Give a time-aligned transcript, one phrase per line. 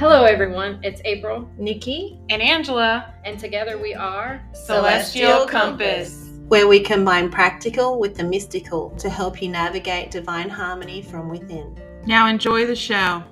[0.00, 0.80] Hello, everyone.
[0.82, 6.30] It's April, Nikki, and Angela, and together we are Celestial Compass.
[6.48, 11.78] where we combine practical with the mystical to help you navigate divine harmony from within.
[12.06, 13.22] Now enjoy the show.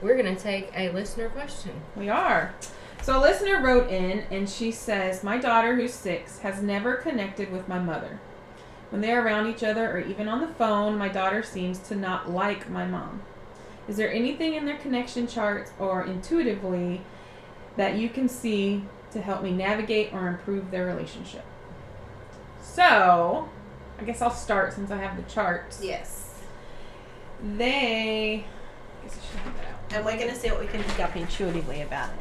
[0.00, 1.72] We're going to take a listener question.
[1.94, 2.54] We are.
[3.02, 7.52] So a listener wrote in and she says, My daughter, who's six, has never connected
[7.52, 8.18] with my mother.
[8.90, 11.96] When they are around each other or even on the phone, my daughter seems to
[11.96, 13.22] not like my mom.
[13.88, 17.02] Is there anything in their connection charts or intuitively
[17.76, 21.44] that you can see to help me navigate or improve their relationship?
[22.62, 23.48] So,
[23.98, 25.80] I guess I'll start since I have the charts.
[25.82, 26.42] Yes.
[27.56, 28.44] They.
[28.44, 29.78] I guess I should have that out.
[29.92, 32.20] And we're going to see what we can pick up intuitively about it.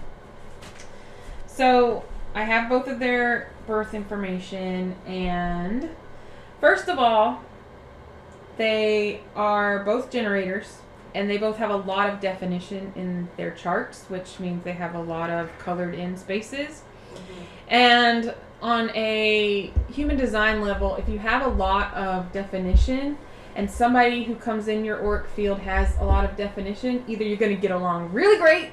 [1.48, 2.04] So
[2.36, 5.90] I have both of their birth information, and
[6.64, 7.42] first of all,
[8.56, 10.78] they are both generators,
[11.14, 14.96] and they both have a lot of definition in their charts, which means they have
[14.96, 16.84] a lot of colored in spaces.
[17.68, 23.18] And on a human design level, if you have a lot of definition,
[23.58, 27.36] and somebody who comes in your auric field has a lot of definition, either you're
[27.36, 28.72] going to get along really great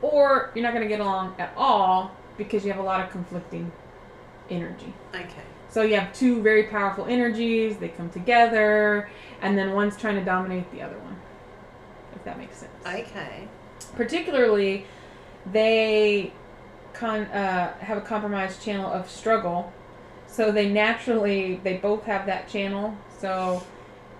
[0.00, 3.10] or you're not going to get along at all because you have a lot of
[3.10, 3.72] conflicting
[4.48, 4.94] energy.
[5.12, 5.42] Okay.
[5.72, 9.08] So you have two very powerful energies, they come together,
[9.40, 11.16] and then one's trying to dominate the other one.
[12.14, 12.72] If that makes sense.
[12.86, 13.48] Okay.
[13.96, 14.84] Particularly,
[15.50, 16.30] they
[16.92, 19.72] con- uh, have a compromised channel of struggle.
[20.26, 22.94] So they naturally, they both have that channel.
[23.18, 23.64] So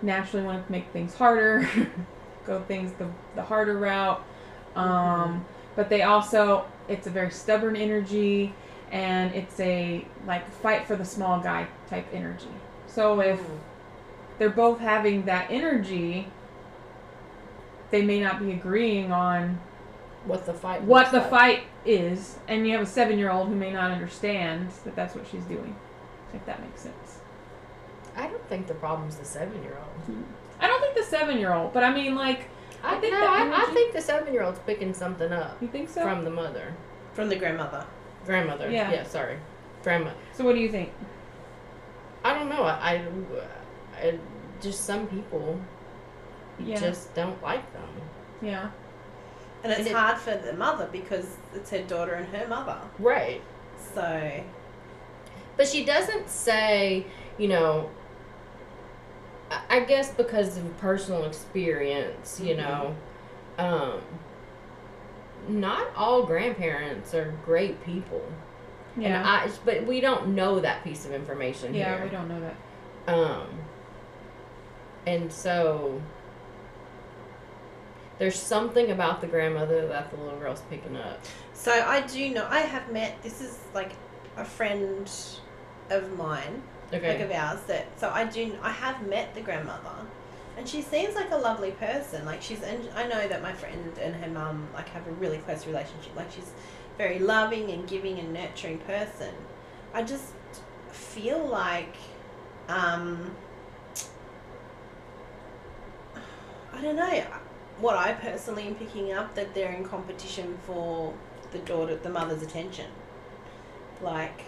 [0.01, 1.69] naturally want to make things harder,
[2.47, 4.25] go things the, the harder route.
[4.75, 5.45] Um,
[5.77, 8.55] but they also, it's a very stubborn energy
[8.93, 12.47] and it's a like fight for the small guy type energy.
[12.87, 13.57] So if hmm.
[14.39, 16.29] they're both having that energy,
[17.91, 19.59] they may not be agreeing on
[20.27, 20.83] What the fight?
[20.83, 21.31] what the like.
[21.31, 25.15] fight is, and you have a seven year old who may not understand that that's
[25.15, 25.75] what she's doing.
[26.35, 27.19] If that makes sense.
[28.17, 30.27] I don't think the problem's the seven-year-old.
[30.61, 32.49] I don't think the seven year old, but I mean, like,
[32.83, 36.03] I I think no, I, I think the seven-year-old's picking something up you think so?
[36.03, 36.75] from the mother,
[37.15, 37.87] From the grandmother.
[38.27, 38.71] Grandmother.
[38.71, 38.91] Yeah.
[38.91, 39.39] yeah sorry,
[39.83, 40.11] grandma.
[40.33, 40.93] so what do you think?
[42.25, 42.63] I don't know.
[42.63, 43.03] I,
[43.97, 44.19] I, I
[44.61, 45.61] just some people
[46.59, 46.79] Yeah.
[46.79, 47.89] just don't like them.
[48.41, 48.71] Yeah.
[49.65, 52.79] And it's And it- hard for the mother because it's her daughter and her mother.
[52.99, 53.43] Right.
[53.95, 54.43] So,
[55.57, 57.07] But she doesn't say,
[57.39, 57.91] you know,
[59.51, 62.95] I- I guess because of personal experience, you know,
[63.59, 64.01] um,
[65.49, 68.23] not all grandparents are great people.
[68.95, 69.23] And Yeah.
[69.25, 72.05] I, but we don't know that piece of information yeah, here.
[72.05, 73.13] we don't know that.
[73.15, 73.49] Um,
[75.07, 76.01] and so
[78.19, 81.19] there's something about the grandmother that the little girl's picking up.
[81.55, 83.93] so I do know, I have met, this is like
[84.37, 85.11] a friend
[85.91, 87.23] of mine, like Okay.
[87.23, 89.91] of ours, that, so I do, I have met the grandmother.
[90.57, 92.25] And she seems like a lovely person.
[92.25, 95.39] Like she's, and I know that my friend and her mum like have a really
[95.39, 96.15] close relationship.
[96.15, 96.51] Like she's
[96.99, 99.35] very loving and giving and nurturing person.
[99.95, 100.33] I just
[100.91, 101.97] feel like,
[102.69, 103.35] um,
[106.73, 107.25] I don't know.
[107.79, 111.13] What I personally am picking up that they're in competition for
[111.51, 112.87] the daughter, the mother's attention.
[114.01, 114.45] Like,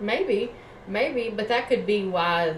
[0.00, 0.50] Maybe,
[0.88, 2.56] maybe, but that could be why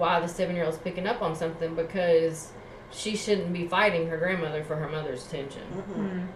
[0.00, 2.48] why the seven year old's picking up on something because
[2.90, 5.62] she shouldn't be fighting her grandmother for her mother's attention.
[5.72, 5.82] mhm.
[5.82, 6.26] Hmm.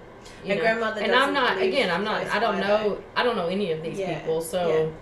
[0.45, 0.61] you know?
[0.61, 1.91] grandmother and I'm doesn't again.
[1.91, 2.27] I'm not.
[2.27, 2.91] I don't know.
[2.91, 3.03] though.
[3.17, 4.93] I don't know any of these Yeah, people, so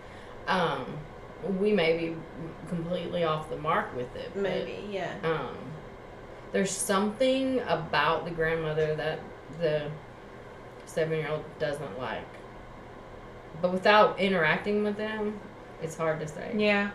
[0.46, 0.86] um,
[1.58, 2.16] we may be
[2.68, 4.30] completely off the mark with it.
[4.32, 5.12] but, Maybe, yeah.
[5.24, 5.56] um,
[6.52, 9.18] there's something about the grandmother that
[9.60, 9.90] the
[10.86, 12.24] seven year old doesn't like.
[13.60, 15.38] But without interacting with them,
[15.82, 16.52] it's hard to say.
[16.56, 16.90] Yeah.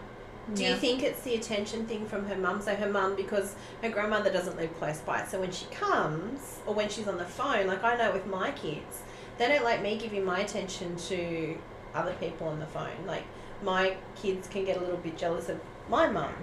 [0.53, 0.69] Do yeah.
[0.69, 2.61] you think it's the attention thing from her mum?
[2.61, 6.73] So her mum, because her grandmother doesn't live close by, so when she comes or
[6.73, 9.01] when she's on the phone, like I know with my kids,
[9.37, 11.57] they don't like me giving my attention to
[11.93, 13.05] other people on the phone.
[13.05, 13.23] Like
[13.61, 15.59] my kids can get a little bit jealous of
[15.89, 16.33] my mum,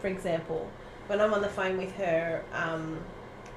[0.00, 0.70] for example,
[1.06, 2.44] when I'm on the phone with her.
[2.52, 2.98] Um,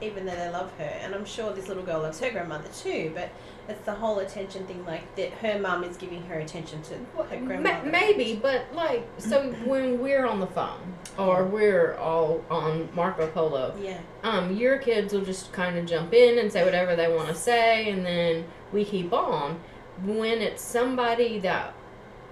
[0.02, 3.12] even though they love her, and I'm sure this little girl loves her grandmother too,
[3.16, 3.30] but
[3.68, 4.86] it's the whole attention thing.
[4.86, 7.90] Like that, her mum is giving her attention to her Ma- grandmother.
[7.90, 13.76] maybe, but like, so when we're on the phone or we're all on Marco Polo,
[13.82, 13.98] Yeah.
[14.24, 17.36] um, your kids will just kind of jump in and say whatever they want to
[17.36, 19.60] say, and then we keep on.
[20.06, 21.74] When it's somebody that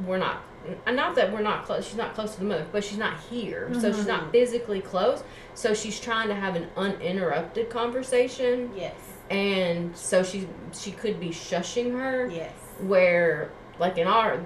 [0.06, 0.44] we're not
[0.88, 1.86] n- not that we're not close.
[1.86, 5.24] She's not close to the mother, but she's not here, so she's not physically close.
[5.54, 8.96] So she's trying to have an uninterrupted conversation, Yes.
[9.30, 12.28] and so she she could be shushing her.
[12.28, 12.54] Yes.
[12.80, 14.40] Where like in our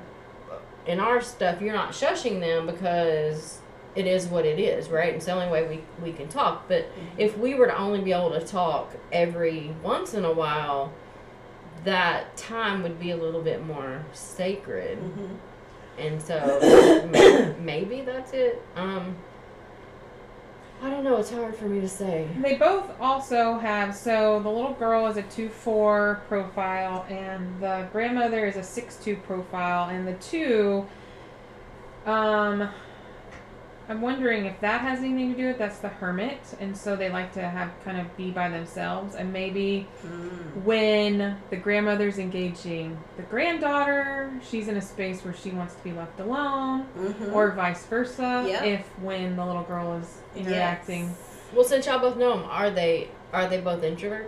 [0.86, 3.60] in our stuff, you're not shushing them because
[3.95, 5.13] it is what it is, right?
[5.16, 6.68] It's the only way we we can talk.
[6.68, 6.86] But
[7.18, 10.94] if we were to only be able to talk every once in a while,
[11.86, 14.98] that time would be a little bit more sacred.
[15.00, 15.36] hmm
[15.99, 18.61] And so maybe, that's it.
[18.75, 19.15] Um,
[20.81, 21.17] I don't know.
[21.17, 22.27] It's hard for me to say.
[22.41, 27.87] They both also have so the little girl is a two four profile and the
[27.91, 30.87] grandmother is a six two profile and the two
[32.05, 32.69] um
[33.89, 37.09] I'm wondering if that has anything to do with that's the hermit and so they
[37.09, 40.63] like to have kind of be by themselves and maybe Mm.
[40.63, 45.91] when the grandmother's engaging the granddaughter she's in a space where she wants to be
[45.91, 47.33] left alone Mhm.
[47.33, 48.63] or vice versa Yeah.
[48.63, 51.25] if when the little girl is interacting Yes.
[51.51, 54.27] Well, since y'all both know them, are they are they both introverts?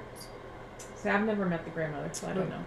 [0.96, 2.64] See, I've never met the grandmother, so I don't know.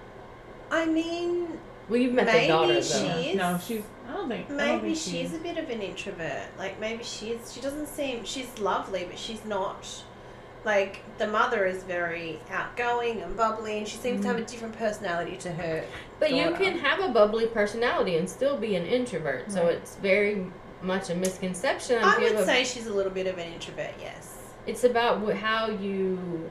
[0.70, 1.58] I mean,
[1.88, 3.22] Well, you've met Maybe the daughter though.
[3.22, 3.82] she- No, she's.
[4.08, 4.46] I don't think.
[4.46, 5.40] I don't maybe think she's is.
[5.40, 6.48] a bit of an introvert.
[6.58, 9.86] Like maybe she's she doesn't seem she's lovely, but she's not.
[10.64, 14.50] Like the mother is very outgoing and bubbly, and she seems to have a mm.
[14.50, 15.84] different personality to her.
[16.18, 19.52] But you can have a bubbly personality and still be an introvert.
[19.52, 20.46] So it's very
[20.80, 22.02] much a misconception.
[22.02, 23.94] I if you would a- say she's a little bit of an introvert.
[24.00, 24.38] Yes.
[24.66, 26.50] it's about how you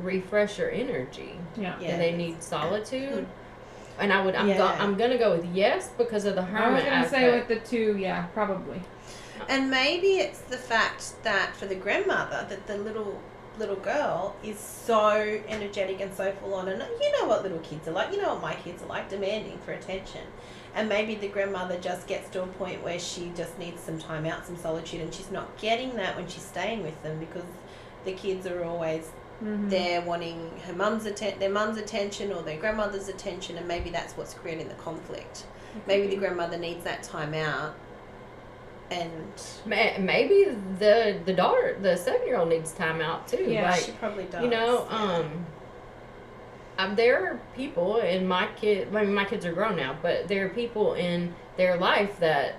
[0.00, 1.38] refresh your energy.
[1.56, 1.78] Yeah.
[1.80, 1.92] Yeah.
[1.92, 3.26] Do they need solitude?
[3.98, 6.82] And I would, I'm, go, I'm gonna go with yes because of the I was
[6.82, 7.10] gonna aspect.
[7.10, 8.80] say with the two, yeah, probably.
[9.48, 13.20] And maybe it's the fact that for the grandmother that the little
[13.58, 17.86] little girl is so energetic and so full on and you know what little kids
[17.86, 20.22] are like you know what my kids are like demanding for attention
[20.74, 24.24] and maybe the grandmother just gets to a point where she just needs some time
[24.24, 27.44] out some solitude and she's not getting that when she's staying with them because
[28.06, 29.10] the kids are always
[29.42, 29.68] Mm-hmm.
[29.70, 34.16] there wanting her mum's atten- their mum's attention or their grandmother's attention and maybe that's
[34.16, 35.46] what's creating the conflict
[35.86, 37.74] maybe the grandmother needs that time out
[38.92, 39.10] and
[39.66, 40.44] Maybe
[40.78, 43.44] the the daughter, the seven year old needs time out too.
[43.44, 44.96] Yeah, like, she probably does you know, yeah.
[44.98, 45.46] um,
[46.78, 48.94] um, there are people in my kid.
[48.94, 52.56] I mean, my kids are grown now, but there are people in their life that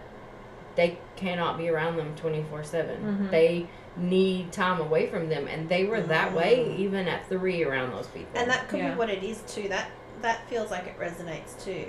[0.75, 3.01] they cannot be around them twenty four seven.
[3.27, 3.31] Mhm.
[3.31, 6.77] They need time away from them, and they were that way Mm.
[6.79, 8.39] even at three around those people.
[8.39, 8.91] And that could Yeah.
[8.91, 9.67] be what it is too.
[9.69, 9.87] That
[10.21, 11.85] that feels like it resonates too.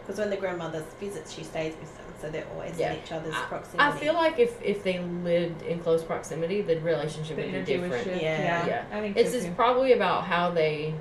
[0.00, 2.92] Because when the grandmother visits, she stays with them, so they're always Yeah.
[2.92, 3.88] in each other's I- proximity.
[3.88, 7.78] I feel like if if they lived in close proximity, the relationship The would be
[7.78, 8.06] different.
[8.06, 8.42] Yeah.
[8.42, 8.66] Yeah.
[8.66, 8.84] Yeah.
[8.92, 9.52] I think It's so it's too.
[9.52, 10.94] probably about how they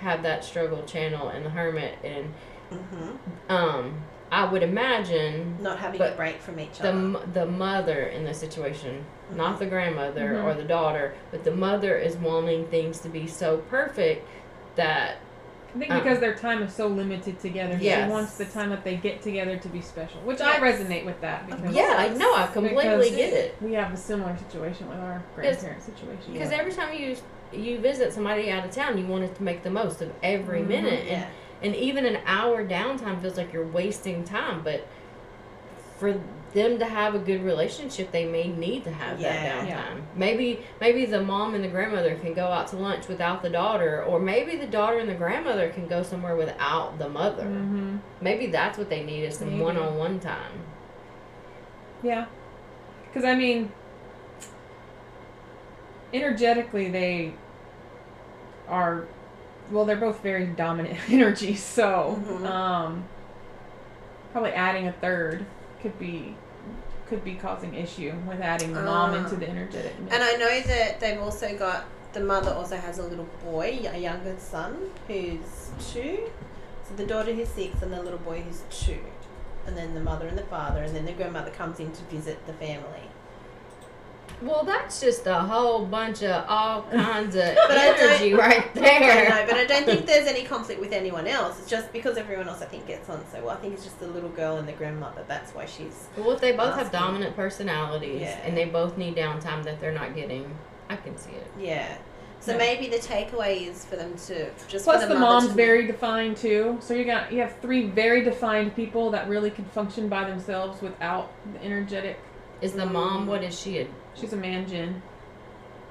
[0.00, 2.34] have that struggle channel and the hermit, and
[2.70, 3.10] hmm
[3.48, 4.02] um,
[4.32, 6.98] I would imagine not having But a break from each the other.
[6.98, 10.44] m- the mother in the situation, not the grandmother Mhm.
[10.44, 14.26] or the daughter, but the mother is wanting things to be so perfect
[14.74, 15.16] that
[15.74, 18.06] I think uh, because their time is so limited together, Yes.
[18.06, 20.20] she wants the time that they get together to be special.
[20.22, 23.56] Which I resonate with that because yeah, I know I completely get it.
[23.60, 26.32] we have a similar situation with our grandparent situation.
[26.32, 27.16] Because every time you
[27.52, 30.60] you visit somebody out of town, you want it to make the most of every
[30.62, 30.66] Mhm.
[30.68, 31.26] minute, and yeah.
[31.62, 34.62] And even an hour downtime feels like you're wasting time.
[34.62, 34.86] But
[35.98, 36.20] for
[36.52, 39.32] them to have a good relationship, they may need to have Yeah.
[39.32, 39.68] that downtime.
[39.68, 39.94] Yeah.
[40.14, 44.02] Maybe maybe the mom and the grandmother can go out to lunch without the daughter,
[44.04, 47.44] or maybe the daughter and the grandmother can go somewhere without the mother.
[47.44, 49.62] hmm Maybe that's what they need is some Maybe.
[49.62, 50.52] one on one time.
[52.02, 52.26] Yeah.
[53.06, 53.72] Because, I mean,
[56.12, 57.32] energetically, they
[58.68, 59.06] are,
[59.70, 61.54] well, they're both very dominant energy.
[61.56, 62.46] So, Mhm.
[62.46, 63.04] um,
[64.32, 65.44] probably adding a third
[65.82, 66.34] could be.
[67.08, 69.18] Could be causing issue with adding the mom Ah.
[69.18, 69.96] into the energetic.
[70.00, 70.12] mix.
[70.12, 73.96] And I know that they've also got the mother also has a little boy, a
[73.98, 76.28] younger son who's two.
[76.88, 78.98] So the daughter who's six and the little boy who's two.
[79.68, 82.44] And then the mother and the father, and then the grandmother comes in to visit
[82.46, 83.08] the family.
[84.42, 88.66] Well, that's just a whole bunch of all kinds of But I don't- energy right
[88.76, 89.28] I there.
[89.30, 91.58] know, but I don't think there's any conflict with anyone else.
[91.58, 93.50] It's just because everyone else I think gets on so well.
[93.50, 95.24] I think it's just the little girl and the grandmother.
[95.26, 98.38] That's why she's Well, if they both have dominant personalities Yeah.
[98.44, 100.54] and they both need downtime that they're not getting,
[100.90, 101.46] I can see it.
[101.58, 101.96] yeah.
[102.38, 102.58] So Yeah.
[102.58, 106.36] maybe the takeaway is for them to just Plus, the, the, mom's to- very defined
[106.36, 106.76] too.
[106.80, 110.82] So you got you have three very defined people that really can function by themselves
[110.82, 112.18] without the energetic.
[112.60, 113.78] Is the mom, what is she?
[113.80, 115.00] A, She's a ManGen,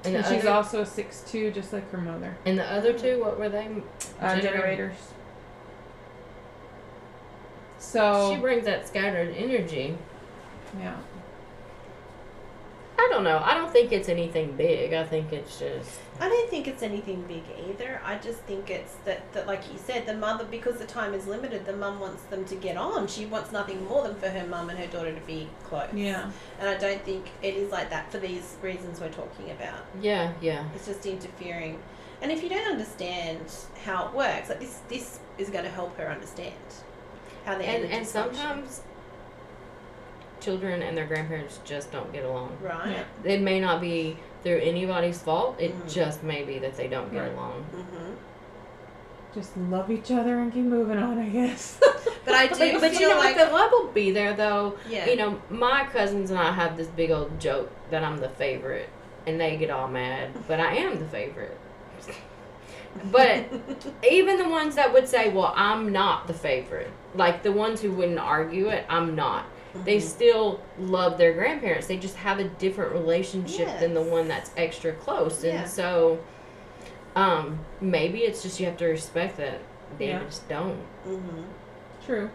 [0.04, 2.36] and, the and she's other, also a six two, just like her mother.
[2.44, 3.68] and the other two, what were they?
[4.20, 4.96] Uh, Generator- generators.
[7.78, 9.96] So She brings that scattered energy.
[10.78, 10.96] yeah.
[13.16, 13.40] I don't know.
[13.42, 14.92] I don't think it's anything big.
[14.92, 17.98] I think it's just I don't think it's anything big either.
[18.04, 21.26] I just think it's that, that like you said, the mother, because the time is
[21.26, 23.06] limited, the mum wants them to get on.
[23.06, 25.88] She wants nothing more than for her mum and her daughter to be close.
[25.94, 26.30] Yeah.
[26.60, 29.86] And I don't think it is like that for these reasons we're talking about.
[30.02, 30.68] yeah, yeah.
[30.74, 31.78] It's just interfering.
[32.20, 33.40] And if you don't understand
[33.84, 36.52] how it works, like this, this is going to help her understand
[37.46, 38.34] how the And energies and function.
[38.42, 38.82] sometimes
[40.46, 42.56] children and their grandparents just don't get along.
[42.62, 43.04] right.
[43.24, 43.32] Yeah.
[43.32, 45.56] It may not be through anybody's fault.
[45.58, 45.92] It Mm.
[45.92, 47.32] just may be that they don't get Right.
[47.32, 47.62] along.
[47.74, 48.12] hmm
[49.34, 51.78] Just love each other and keep moving on, I guess.
[52.24, 53.46] But I do but feel you know like what?
[53.48, 54.74] The love will be there though.
[54.88, 58.28] yeah, You know, my cousins and I have this big old joke that I'm the
[58.30, 58.88] favorite,
[59.26, 61.56] and they get all mad, but I am the favorite.
[63.12, 63.44] But
[64.10, 67.92] even the ones that would say, "Well, I'm not the favorite," like the ones who
[67.92, 69.44] wouldn't argue it, I'm not.
[69.84, 70.02] They Mhm.
[70.02, 71.86] still love their grandparents.
[71.86, 75.62] They just have a different relationship than the one that's extra close, Yeah.
[75.62, 76.18] and so,
[77.14, 79.58] um, maybe it's just you have to respect that
[79.98, 80.20] they Yeah.
[80.24, 80.80] just don't.
[81.06, 81.44] Mhm.
[82.04, 82.30] True.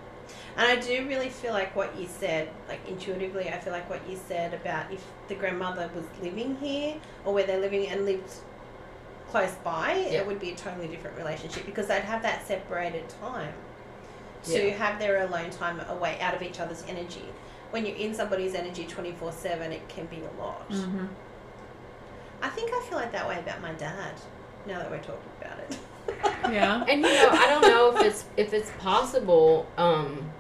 [0.58, 4.00] And I do really feel like what you said, like intuitively, I feel like what
[4.08, 6.96] you said about if the grandmother was living here
[7.26, 8.32] or where they're living and lived
[9.30, 10.20] close by, Yeah.
[10.20, 13.54] it would be a totally different relationship because they'd have that separated time
[14.44, 14.74] to Yeah.
[14.76, 17.26] have their alone time away out of each other's energy.
[17.72, 20.70] When you're in somebody's energy 24 7, it can be a lot.
[20.70, 21.06] Mm-hmm.
[22.42, 24.14] I think I feel like that way about my dad
[24.66, 25.78] now that we're talking about it.
[26.52, 26.84] Yeah.
[26.90, 30.32] And you know, I don't know if it's if it's possible, um,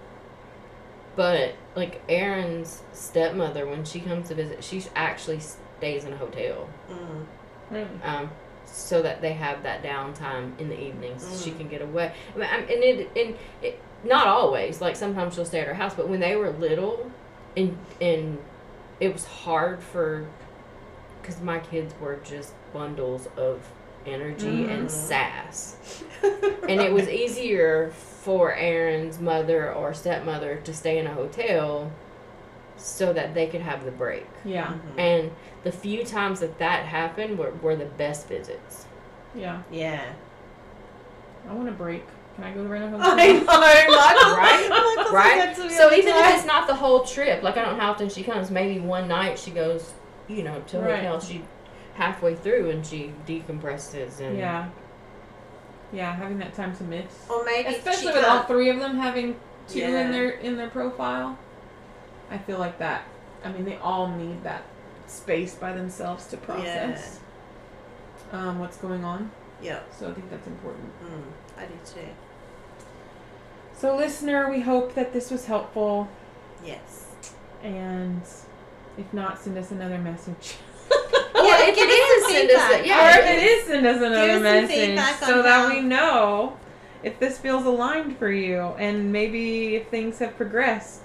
[1.15, 6.67] but like Aaron's stepmother, when she comes to visit, she actually stays in a hotel,
[6.89, 7.25] Mm.
[7.69, 7.87] Really.
[8.03, 8.31] um,
[8.71, 11.23] so that they have that downtime in the evenings.
[11.27, 11.57] so She Mm.
[11.57, 12.13] can get away.
[12.35, 14.81] I mean, and it and it not always.
[14.81, 17.11] Like sometimes she'll stay at her house, but when they were little,
[17.57, 18.37] and and
[18.99, 20.25] it was hard for,
[21.21, 23.59] because my kids were just bundles of
[24.05, 24.69] energy Mhm.
[24.79, 26.03] and sass
[26.67, 31.91] and it was easier for Aaron's mother or stepmother to stay in a hotel
[32.81, 34.27] so that they could have the break.
[34.43, 34.73] Yeah.
[34.97, 34.99] Mhm.
[34.99, 35.31] And
[35.63, 38.85] the few times that that happened were, were the best visits.
[39.35, 39.61] Yeah.
[39.71, 40.01] Yeah.
[41.49, 42.03] I want a break.
[42.35, 43.11] Can I go rent a hotel?
[43.19, 44.35] I know, Michael.
[44.37, 44.67] Right?
[44.97, 45.37] Michael Right?
[45.37, 47.63] that to me So all the even if it's not the whole trip, like I
[47.63, 49.91] don't know how often she comes, maybe one night she goes,
[50.27, 50.95] you know, to a Right.
[51.03, 51.43] hotel, she
[51.95, 54.69] halfway through and she decompresses and Yeah.
[55.93, 57.03] Yeah, having that time to miss.
[57.29, 59.35] Or maybe Especially with all three of them having
[59.67, 60.05] two Yeah.
[60.05, 61.37] in their in their profile.
[62.31, 63.03] I feel like that.
[63.43, 64.63] I mean, they all need that
[65.07, 67.19] space by themselves to process
[68.31, 69.29] um, what's going on.
[69.61, 69.81] Yeah.
[69.99, 70.89] So I think that's important.
[71.03, 71.23] Mm,
[71.61, 72.07] I do too.
[73.77, 76.07] So, listener, we hope that this was helpful,
[76.63, 77.07] Yes.
[77.63, 78.21] and
[78.97, 80.55] if not, send us another message.
[81.33, 83.65] Yeah, if give it us is, some send us a- yeah, or if it is,
[83.65, 86.57] send us another us message feedback so that how- we know
[87.01, 91.01] if this feels aligned for you, and maybe if things have progressed.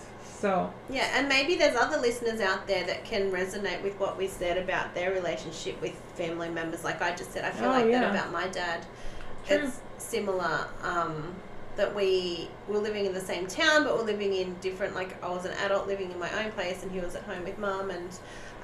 [0.46, 4.28] So, Yeah, and maybe there's other listeners out there that can resonate with what we
[4.28, 6.84] said about their relationship with family members.
[6.84, 8.00] Like I just said, I feel Oh, like yeah.
[8.02, 8.86] that about my dad.
[9.44, 9.56] True.
[9.64, 10.68] It's similar.
[10.84, 11.34] Um,
[11.76, 14.94] that we were living in the same town, but we're living in different.
[14.94, 17.44] Like I was an adult living in my own place, and he was at home
[17.44, 18.08] with mum, and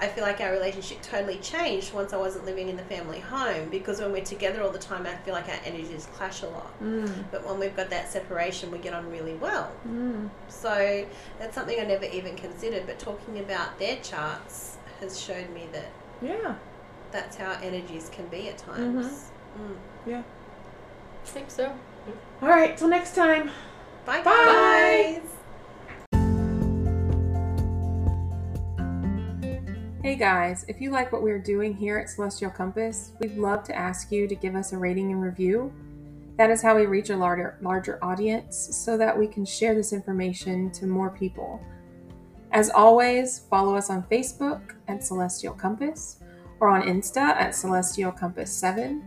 [0.00, 3.68] I feel like our relationship totally changed once I wasn't living in the family home
[3.68, 6.72] because when we're together all the time, I feel like our energies clash a lot.
[6.82, 9.70] mm, But when we've got that separation, we get on really well.
[9.88, 11.06] mm, So
[11.38, 12.84] that's something I never even considered.
[12.86, 15.90] But talking about their charts has showed me that
[16.20, 16.54] yeah.
[17.12, 19.30] that's how energies can be at times.
[19.56, 19.76] Mm.
[20.08, 21.72] I think so.
[22.40, 23.50] All right, till next time.
[24.04, 25.20] Bye, Bye.
[25.22, 25.32] guys.
[30.02, 33.76] Hey guys, if you like what we're doing here at Celestial Compass, we'd love to
[33.76, 35.72] ask you to give us a rating and review.
[36.38, 39.92] That is how we reach a larger, larger audience so that we can share this
[39.92, 41.64] information to more people.
[42.50, 46.18] As always, follow us on Facebook at Celestial Compass
[46.58, 49.04] or on Insta at Celestial Compass 7.